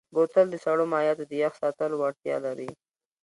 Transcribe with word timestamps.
بوتل 0.13 0.47
د 0.51 0.55
سړو 0.65 0.85
مایعاتو 0.93 1.23
د 1.27 1.33
یخ 1.43 1.53
ساتلو 1.61 1.95
وړتیا 2.01 2.35
لري. 2.45 2.69